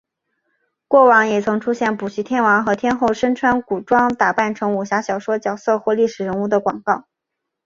[0.87, 7.05] 过往也曾出现补习天王和天后身穿古装打扮成武侠小说角色或历史人物的广告。